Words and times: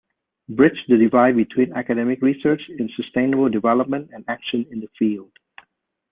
Bridge 0.49 0.83
the 0.87 0.97
divide 0.97 1.35
between 1.35 1.73
academic 1.73 2.23
research 2.23 2.63
in 2.75 2.89
sustainable 2.95 3.49
development 3.49 4.09
and 4.13 4.25
action 4.27 4.65
in 4.71 4.79
the 4.79 4.87
field. 4.97 5.31